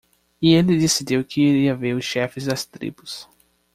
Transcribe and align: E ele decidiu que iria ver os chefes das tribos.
E 0.41 0.51
ele 0.55 0.79
decidiu 0.79 1.23
que 1.23 1.39
iria 1.41 1.75
ver 1.75 1.93
os 1.93 2.03
chefes 2.03 2.45
das 2.45 2.65
tribos. 2.65 3.29